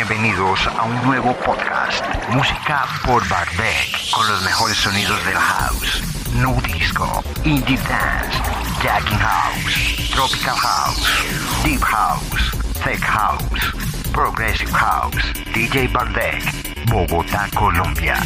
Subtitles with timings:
[0.00, 6.02] Bienvenidos a un nuevo podcast, Música por Bardec, con los mejores sonidos del house,
[6.36, 8.38] nu disco, indie dance,
[8.82, 11.06] jacking house, tropical house,
[11.62, 12.50] deep house,
[12.82, 13.74] tech house,
[14.10, 16.42] progressive house, DJ Bardec,
[16.86, 18.16] Bogotá, Colombia.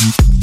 [0.00, 0.39] Mm-hmm.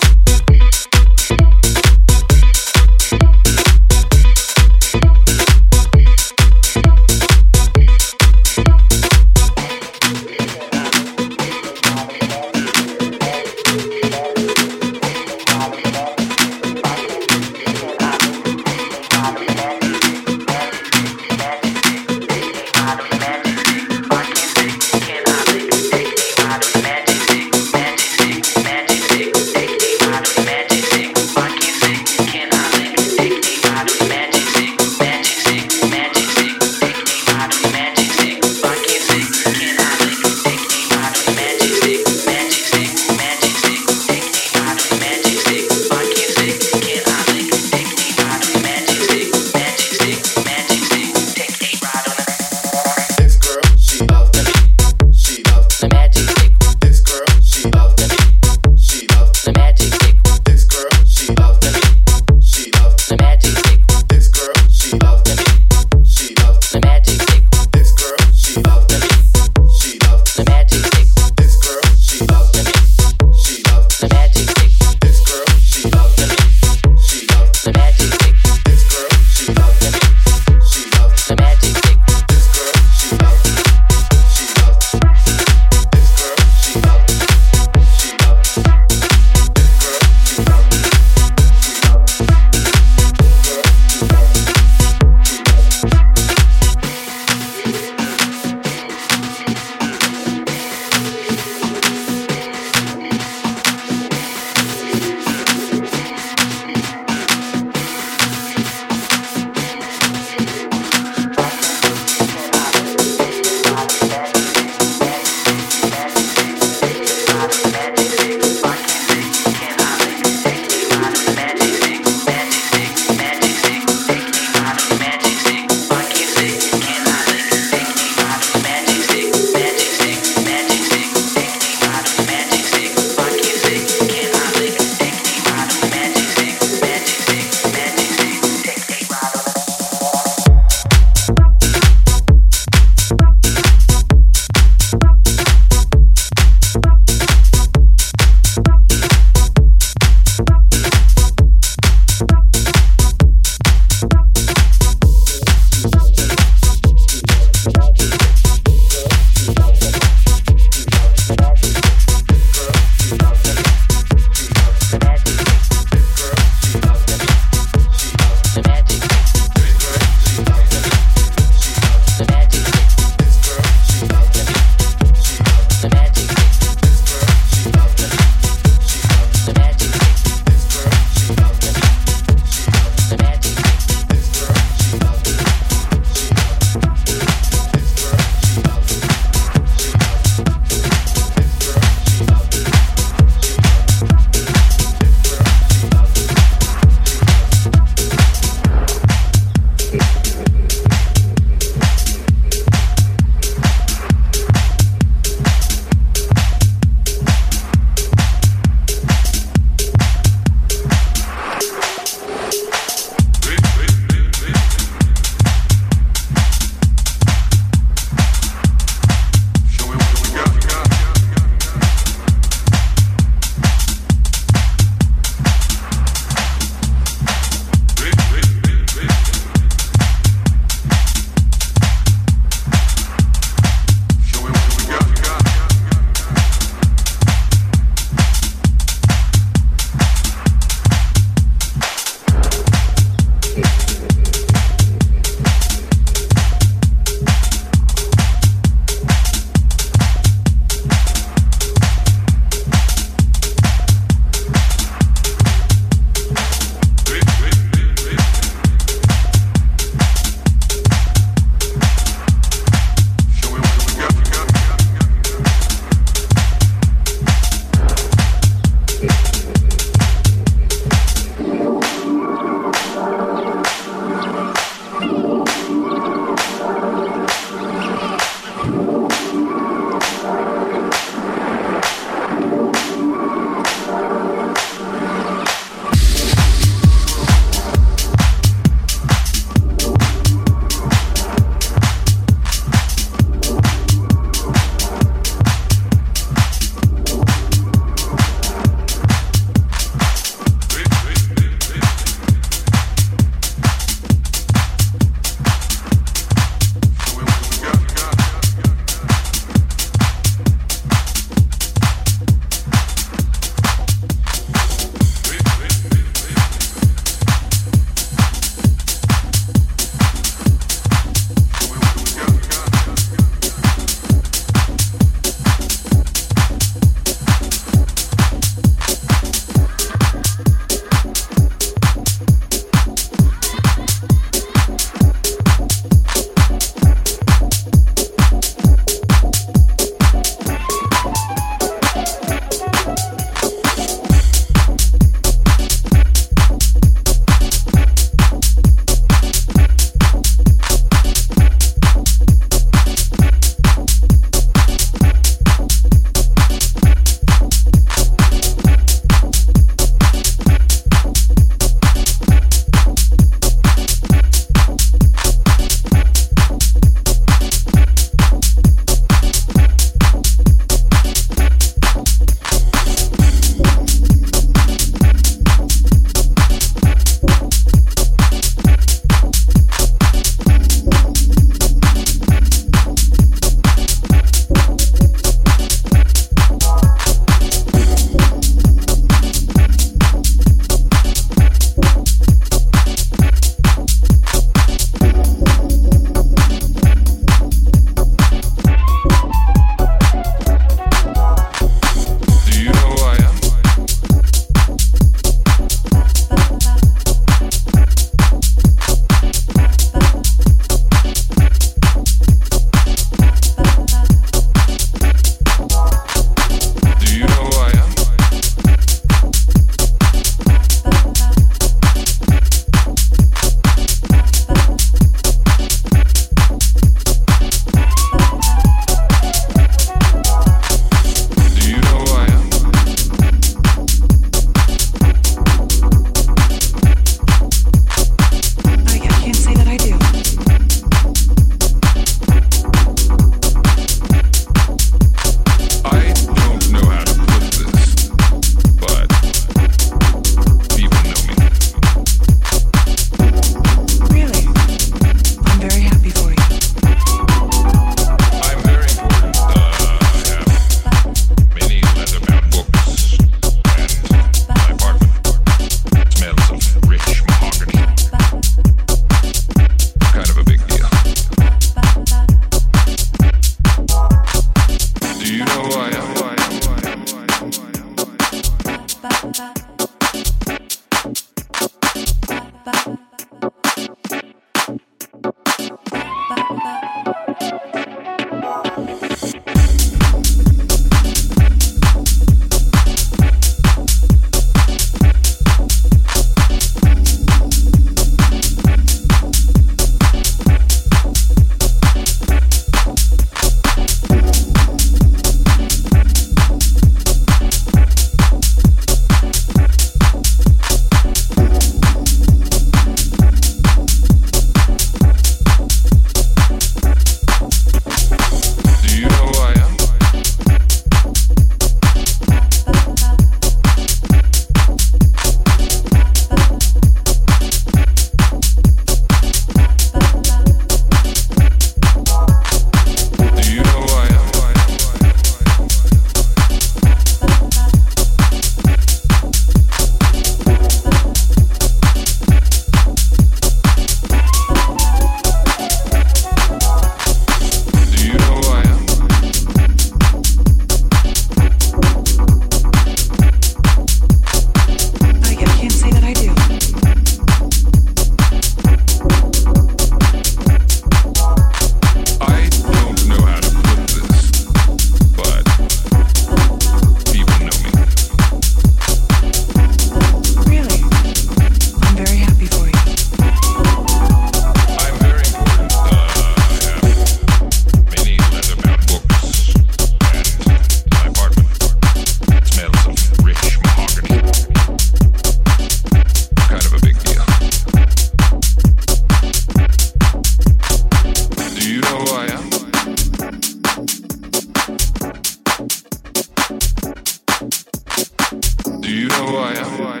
[598.91, 600.00] you know I am.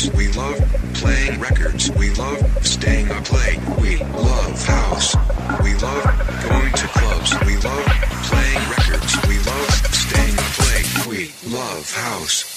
[0.00, 0.16] House.
[0.16, 0.58] We love
[0.94, 1.90] playing records.
[1.92, 3.58] We love staying up late.
[3.80, 5.14] We love house.
[5.62, 6.04] We love
[6.48, 7.34] going to clubs.
[7.46, 7.86] We love
[8.24, 9.28] playing records.
[9.28, 11.06] We love staying up late.
[11.06, 12.49] We love house.